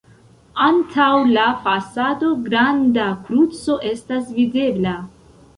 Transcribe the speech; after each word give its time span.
Antaŭ 0.67 1.09
la 1.35 1.43
fasado 1.67 2.31
granda 2.47 3.07
kruco 3.29 3.79
estas 3.93 4.37
videbla. 4.39 4.99